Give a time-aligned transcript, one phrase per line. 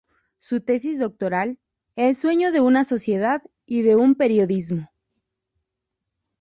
[0.39, 1.59] Su tesis doctoral
[1.95, 4.89] "El sueño de una sociedad y de un periodismo.